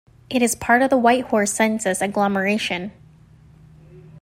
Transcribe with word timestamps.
It 0.31 0.41
is 0.41 0.55
part 0.55 0.81
of 0.81 0.89
the 0.89 0.97
Whitehorse 0.97 1.51
Census 1.53 2.01
Agglomeration. 2.01 2.91